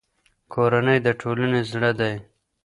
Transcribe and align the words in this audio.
کورنۍ 0.53 0.97
د 1.05 1.07
ټولنې 1.21 1.61
زړه 1.71 1.91
دی. 1.99 2.13